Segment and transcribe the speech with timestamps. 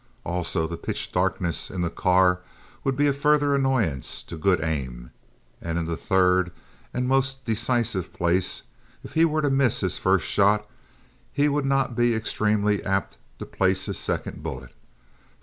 [0.25, 2.41] Also, the pitch darkness in the car
[2.83, 5.11] would be a further annoyance to good aim.
[5.61, 6.51] And in the third
[6.91, 8.63] and most decisive place,
[9.03, 10.67] if he were to miss his first shot
[11.31, 14.71] he would not be extremely apt to place his second bullet.